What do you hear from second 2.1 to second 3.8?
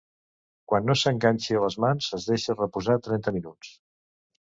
es deixa reposar trenta minuts.